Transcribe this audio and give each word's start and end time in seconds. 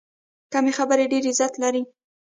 کمې 0.53 0.71
خبرې، 0.77 1.05
ډېر 1.11 1.23
عزت 1.31 1.53
لري. 1.63 1.81